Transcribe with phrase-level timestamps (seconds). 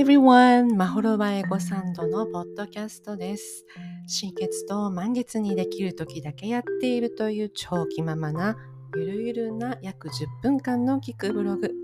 [0.00, 0.76] Hi everyone!
[0.76, 3.66] マホロバエゴサンドのポッドキャストです。
[4.06, 8.56] 新月と満月にできる時だけやっているという超気ままな
[8.96, 11.74] ゆるゆるな約10分間の聞くブログ。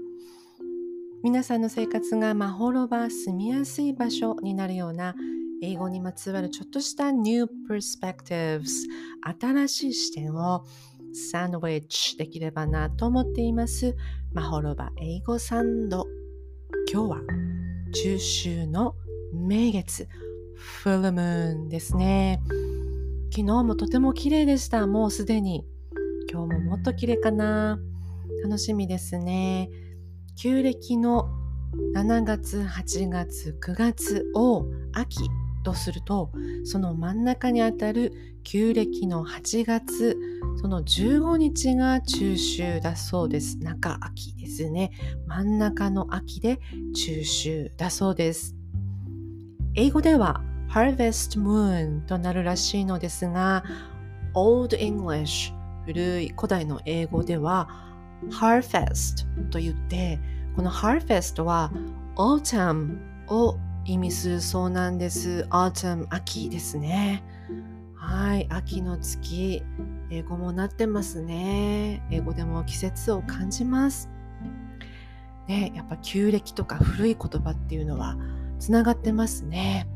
[1.23, 5.15] 皆さんの生活がマホロバ住みやすい場所になるような
[5.63, 8.65] 英語にまつわるちょっとした New Perspectives
[9.41, 10.65] 新しい視点を
[11.13, 13.95] サンドウィッチできればなと思っています。
[14.33, 16.07] マホロバ英語サンド。
[16.91, 18.95] 今日は中秋の
[19.33, 20.09] 名月、
[20.55, 22.43] フルムーンですね。
[23.31, 24.87] 昨日もとても綺麗でした。
[24.87, 25.65] もうすでに。
[26.31, 27.79] 今日ももっと綺麗かな。
[28.43, 29.71] 楽しみですね。
[30.37, 31.29] 旧暦の
[31.95, 35.21] 7月、8月、9月を秋
[35.67, 36.31] とすると
[36.65, 38.13] その真ん中にあたる
[38.45, 40.17] 旧暦の8月
[40.61, 43.59] その15日が中秋だそうです。
[43.59, 44.93] 中秋ですね。
[45.27, 46.61] 真ん中の秋で
[46.95, 48.55] 中秋だそうです。
[49.75, 53.65] 英語では Harvest Moon となるらしいのですが
[54.35, 55.53] Old English
[55.85, 57.69] 古い古代の英語では
[58.31, 60.21] Harvest と言って
[60.55, 61.73] この Harvest は
[62.15, 62.99] Autumn
[63.29, 65.47] を意味するそうなんです。
[65.51, 67.23] autumn 秋ですね。
[67.95, 69.63] はい、秋の月、
[70.11, 72.03] 英語もなってますね。
[72.11, 74.09] 英語でも季節を感じます。
[75.47, 78.17] ね、やっぱ旧暦とか古い言葉っていうのは
[78.59, 79.89] つながってますね。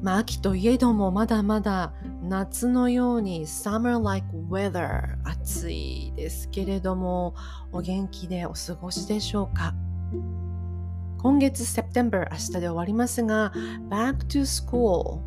[0.00, 7.34] まあ秋といえどもまだまだ夏のように summer like weather 暑いですけれども
[7.72, 9.74] お元気でお過ごしでしょうか？
[11.22, 13.52] 今月 September 明日で終わりますが
[13.88, 15.20] Back to School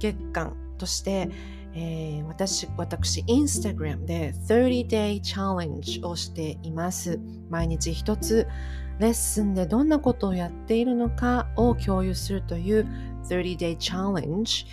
[0.00, 1.30] 月間として、
[1.72, 7.20] えー、私、私、インスタグラムで 30day challenge をしています。
[7.48, 8.48] 毎日一つ
[8.98, 12.86] レッスンでどんなことをやっているのかを共有するという
[13.24, 14.66] 30 day challenge、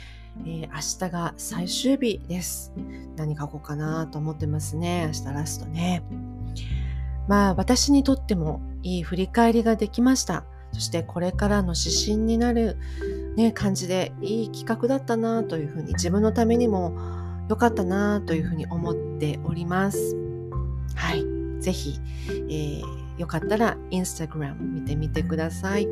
[0.45, 2.73] えー、明日が最終日です。
[3.16, 5.06] 何書こうかなと思ってますね。
[5.07, 6.03] 明日ラストね。
[7.28, 10.45] まあ私にとってもいい振り返りができました。
[10.73, 12.78] そしてこれからの指針になる、
[13.38, 16.97] ね、感じでいい企画だったなというふうに自分のためにも
[17.47, 20.17] 良かったなというふうに思っております。
[20.95, 21.23] はい。
[21.62, 25.88] ぜひ、えー、よかったらインスタグラム見てみてください。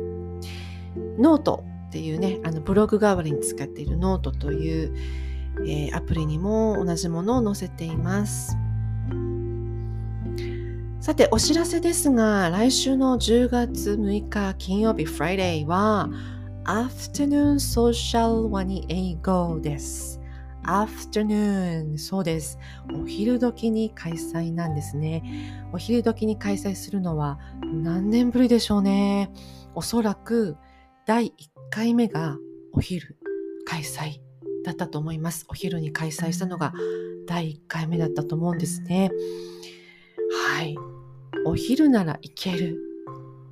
[1.18, 4.94] ノートっていうね、あのブログ代わりに使っているノートという、
[5.66, 8.56] えー、アプリにも同じものを載せています。
[11.02, 16.08] さて、お知らせですが、来週の10月6日金曜日 Friday は
[16.62, 20.20] Afternoon Social ワニ英語です。
[20.62, 22.56] Afternoon そうです。
[22.94, 25.24] お昼時に開催なんですね。
[25.72, 29.32] お昼時に開催するのは何年ぶりでしょうね。
[29.74, 30.56] おそらく
[31.04, 31.32] 第1
[31.70, 32.38] 回目が
[32.72, 33.18] お昼
[33.66, 34.20] 開催
[34.64, 35.46] だったと思います。
[35.48, 36.72] お昼に開催したのが
[37.26, 39.10] 第1回目だったと思うんですね。
[40.54, 40.91] はい。
[41.44, 42.78] お昼なら行ける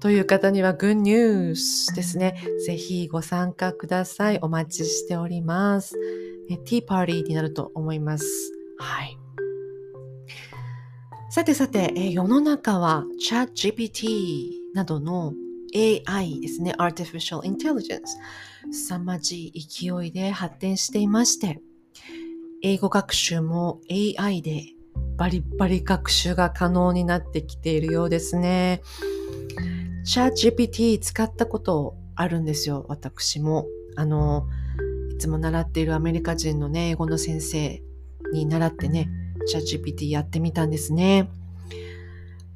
[0.01, 2.43] という方にはグッニュースですね。
[2.67, 4.39] ぜひご参加ください。
[4.41, 5.95] お待ちしております。
[6.65, 8.25] ティーパーティーになると思います。
[8.79, 9.19] はい。
[11.31, 15.35] さてさて、え世の中は ChatGPT などの
[15.75, 18.01] AI ですね、Artificial Intelligence
[18.73, 21.61] 凄まじい勢いで発展していまして、
[22.63, 24.65] 英語学習も AI で
[25.21, 28.81] バリバリ学習が可能になってきているようですね。
[30.03, 33.67] チャット GPT 使ったことあるんですよ、私も。
[33.97, 34.49] あの、
[35.13, 37.83] いつも習っているアメリカ人のね、英語の先生
[38.33, 39.11] に習ってね、
[39.47, 41.29] チャット GPT やってみたんですね。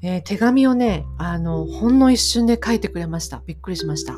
[0.00, 3.42] えー、手紙をね、あの、ほんの一瞬で書いてくれました。
[3.44, 4.16] びっくりしました。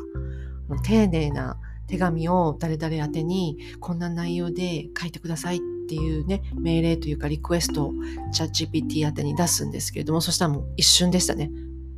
[0.85, 7.93] 丁寧な手紙を誰々宛てにこんな内容で書いてくださいってっていうね、命令というかリクエストを
[8.33, 11.49] チャット GPT 宛てに出すんですけれども、そしたらもう一瞬でしたね。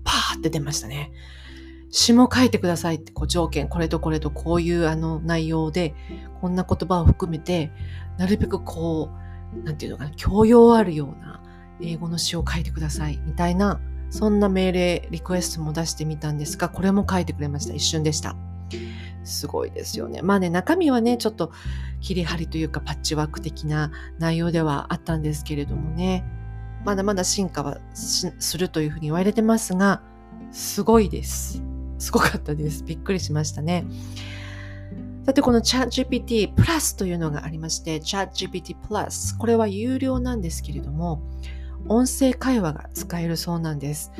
[0.03, 1.11] パーって出ましたね。
[1.89, 5.95] 詩も書いてくださいってこう条件、これとこれとこういうあの内容で、
[6.39, 7.71] こんな言葉を含めて、
[8.19, 9.09] なるべくこ
[9.55, 11.41] う、なんていうのかな、教養あるような
[11.81, 13.81] 英語の詩を書いてくださいみたいな、
[14.11, 17.73] そんな命令、リクエストも出してみたんですが、これも書いてくれました。
[17.73, 18.35] 一瞬でした。
[19.23, 20.21] すごいですよね。
[20.21, 21.51] まあね、中身はね、ちょっと
[22.01, 26.23] 切り張りというかパッチワーク的な内容ではあったんですけれどもね、
[26.85, 30.01] まだまだ進化はするというふうに言われてますが、
[30.51, 31.61] すごいです。
[31.97, 32.83] すごかったです。
[32.83, 33.85] びっくりしましたね。
[35.25, 41.21] さて、この ChatGPT プラスというのがありまして、ChatGPT プラス、これは有料なんですけれども、
[41.87, 44.11] 音声会話が使えるそうなんです。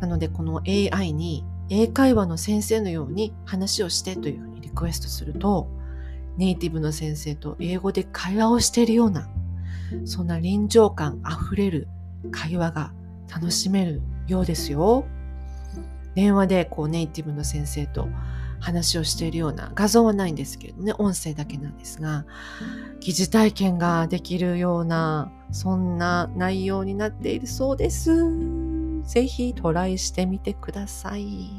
[0.00, 5.68] なので、この AI に英会話の先生のように話をしてというふうにリクエストすると、
[6.36, 9.28] ネイティブの先生と英語で会話をしているような、
[10.04, 11.88] そんな臨場感あふれる
[12.30, 12.92] 会話が
[13.32, 15.04] 楽しめるようですよ。
[16.14, 18.08] 電話でこうネイティブの先生と
[18.60, 22.24] 話をしているような画像はないんですけどね、音声だけなんですが、
[23.00, 28.67] 疑似体験ができるような、そんな内容になっているそうです。
[29.08, 31.50] ぜひトライしてみてください。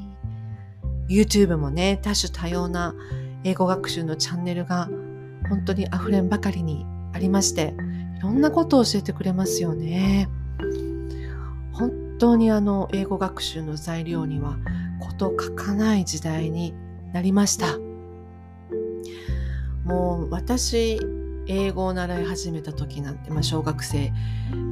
[1.09, 2.93] YouTube もね、多種多様な
[3.43, 4.87] 英語学習のチャンネルが
[5.49, 7.73] 本当に溢れんばかりにありまして、
[8.17, 10.29] いろんなことを教えてくれますよね。
[11.73, 14.57] 本当にあの英語学習の材料には
[14.99, 16.75] こと書かない時代に
[17.13, 17.79] なりました。
[19.85, 20.99] もう私
[21.49, 24.13] 英語を習い始めた時なんて、まあ、小学生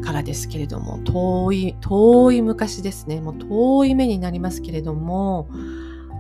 [0.06, 3.20] からですけれども遠い遠い昔ですね。
[3.20, 5.50] もう遠い目になりますけれども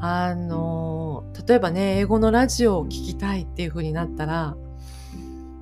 [0.01, 4.57] あの例えばね英語のラジオを聴きたいっていう風になったら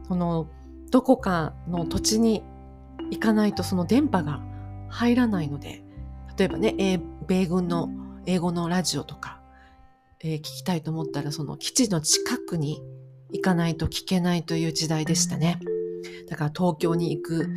[0.07, 0.47] その
[0.91, 2.43] どこかの土地に
[3.11, 4.41] 行かないとその電波が
[4.89, 5.83] 入らないので
[6.37, 7.89] 例えばね米軍の
[8.25, 9.35] 英語のラジオとか
[10.27, 12.81] えー、聞きたいと思ったらその基地の近くに
[13.35, 15.59] 行かないと聞けないという時代でしたね。
[16.29, 17.47] だから東京に行く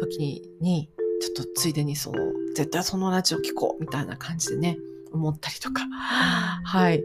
[0.00, 0.90] 時に
[1.20, 2.18] ちょっとついでにその
[2.54, 4.78] 絶対そのラジオ聞こうみたいな感じでね
[5.12, 5.86] 思ったりとか。
[6.64, 7.02] はい。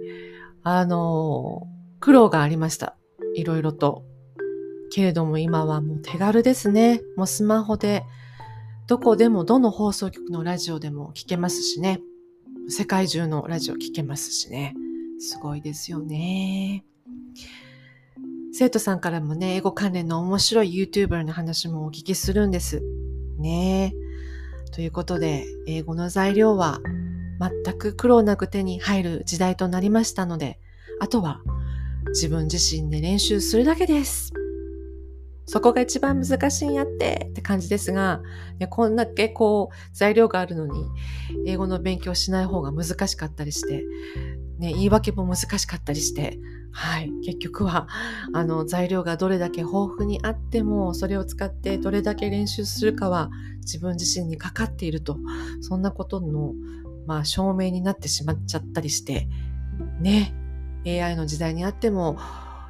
[0.63, 1.67] あの
[1.99, 2.95] 苦労がありました。
[3.35, 4.03] いろいろと。
[4.91, 7.01] けれども今はもう手軽ですね。
[7.17, 8.03] もうスマホで
[8.87, 12.01] どこでもどの放送局のラジオでも聞けますしね。
[12.69, 14.75] 世界中のラジオ聞けますしね。
[15.19, 16.85] すごいですよね。
[18.55, 22.83] 生徒さんからもね、英語関連の面白い YouTuber の話もお聞きするんです。
[23.39, 23.95] ね
[24.71, 26.79] ということで、英語の材料は
[27.65, 30.59] 全く苦労なく手に入る時代となりましたので、
[30.99, 31.41] あとは
[32.09, 34.31] 自分自身で練習するだけです。
[35.47, 38.21] そこが一番難しいんやってって感じですが、
[38.59, 40.85] ね、こんだけこう材料があるのに
[41.47, 43.83] 英語の勉強しない方が難しかったりして、
[44.59, 46.37] ね、言い訳も難しかったりして、
[46.75, 47.87] はい、結局は
[48.33, 53.29] あの材料がどれだけ豊富にあってもそれを使ってどれだけ練習するかは
[53.59, 55.17] 自分自身にかかっていると。
[55.61, 56.53] そんなことの、
[57.05, 59.27] まあ、証明になってしまっちゃったりして
[60.01, 60.33] ね。
[60.85, 62.17] AI の時代にあっても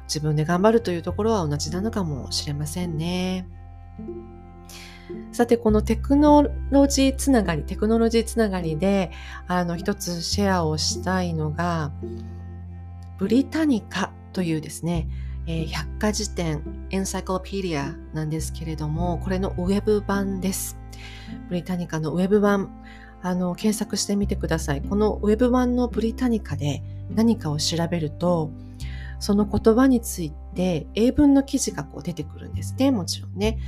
[0.04, 3.48] 自分で頑張るというところは同じなのかもしれませんね。
[5.32, 9.10] さて、このテクノロジーつながり、テクノロジーつながりで、
[9.48, 11.90] あの、一つシェアをしたいのが、
[13.18, 15.08] ブリタニカというですね、
[15.46, 20.76] えー、百科事典、エンサイクロペディアなんですけれども、これのウェブ版です。
[21.48, 22.70] ブリタニカのウェブ版、
[23.22, 24.82] あの、検索してみてください。
[24.82, 26.82] このウェブ版のブリタニカで
[27.14, 28.50] 何かを調べると、
[29.20, 33.58] その言葉について英文の記事がこう出てくるんですね、もちろんね。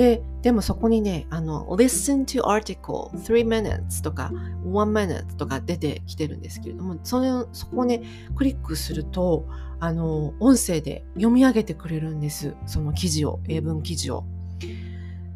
[0.00, 4.32] で、でもそこにね、あの、listen to article 3 minutes とか
[4.64, 8.00] 1 minute とか出てきてるんですけれども、それそこをね、
[8.34, 9.46] クリックすると、
[9.78, 12.54] あの、音声で読み上げてくれるんです。
[12.64, 14.24] その記事を、英文記事を。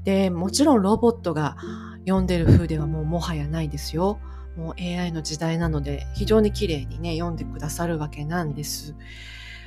[0.04, 1.58] で、もちろんロボットが
[2.06, 4.18] 読んでる風ではもうもはやないですよ。
[4.56, 8.94] もう AI の時代なので非常に綺麗にね読んでくださるわけなんです。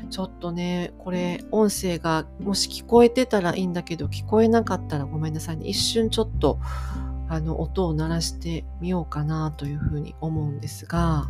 [0.09, 5.67] ちょっとね、これ音声がもし聞こえてたらいいんだけど、聞こえなかったらごめんなさいね。
[5.67, 6.59] 一瞬ちょっと
[7.29, 11.27] あの音を鳴らしてみようかなというふうに思うんですが、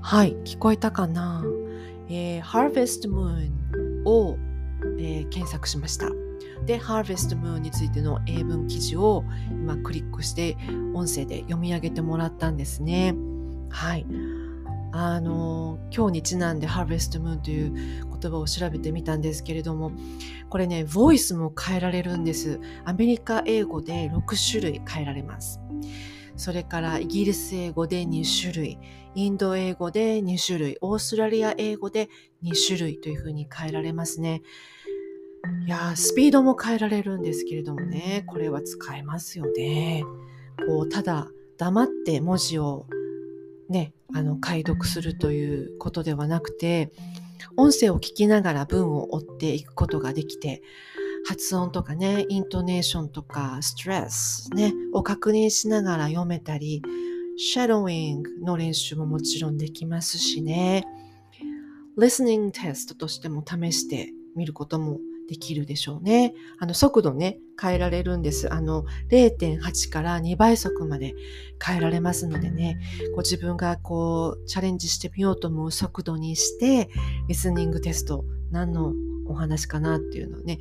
[0.00, 1.44] はい、聞こえたかな、
[2.08, 3.57] えー、Harvest Moon
[4.08, 4.38] を、
[4.98, 6.08] えー、検索しました。
[6.66, 10.56] で、Harvest Moon についての英文記事を今クリックして
[10.94, 13.14] 音声で読み上げてもらったんですね。
[13.70, 14.06] はい。
[14.92, 17.72] あの、今日にちなんで Harvest Moon という
[18.20, 19.92] 言葉を調べてみたんですけれども、
[20.48, 22.60] これね、ボイスも変えられるんです。
[22.84, 25.60] アメリカ英語で6種類変えられます。
[26.38, 28.78] それからイギリス英語で2種類、
[29.16, 32.08] インド英語で2種類、オーストラリア英語で
[32.44, 34.42] 2種類というふうに変えられますね。
[35.66, 40.04] いやスピードも変えられるんですけれどもね、これは使えますよね。
[40.68, 42.86] こう、ただ黙って文字を
[43.68, 46.92] ね、あの、解読するということではなくて、
[47.56, 50.62] 音声を聞きながら文を追っていくことができて、
[51.28, 56.80] 発音とかね、イントネーションとかストレスね、を確認しながら読めたり、
[57.36, 60.86] シャドウイングの練習ももちろんできますしね。
[61.98, 66.32] listening テストとしても試してみることもできるでしょうね。
[66.58, 68.50] あの、速度ね、変えられるんです。
[68.50, 71.14] あの、0.8から2倍速まで
[71.62, 72.78] 変えられますのでね、
[73.14, 76.88] ご自分がこう、チャレンジしてみようと思う速度にして、
[77.28, 78.94] リスニングテスト、何の
[79.28, 80.58] お話かなっていうのをね、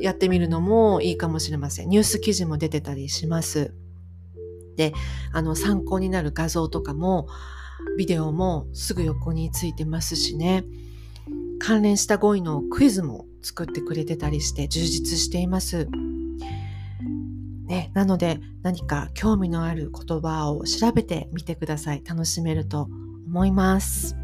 [0.00, 1.88] やってみるのもいいかもしれません。
[1.88, 3.74] ニュース記事も出てたりします。
[4.76, 4.92] で、
[5.32, 7.28] あの、参考になる画像とかも、
[7.98, 10.64] ビデオもすぐ横についてますしね。
[11.58, 15.88] 関連した語彙のクイズも作ってくれてたりして充実しています。
[17.66, 22.02] ね、なので何か興味のある言葉を調べてみてください。
[22.04, 22.88] 楽しめると
[23.26, 24.21] 思います。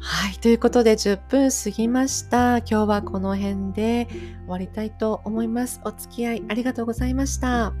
[0.00, 0.34] はい。
[0.38, 2.58] ということで10分過ぎました。
[2.58, 5.80] 今日はこの辺で終わりたいと思います。
[5.84, 7.72] お付き合いありがとうございました。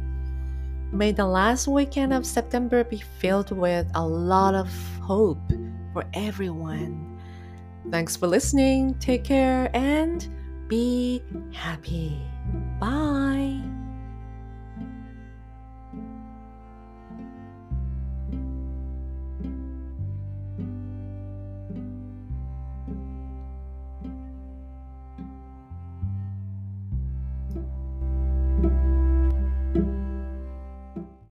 [0.92, 4.68] May the last weekend of September be filled with a lot of
[5.00, 5.38] hope
[5.92, 7.18] for everyone.
[7.90, 8.94] Thanks for listening.
[8.98, 10.26] Take care and
[10.68, 11.22] be
[11.52, 12.18] happy.
[12.80, 13.37] Bye.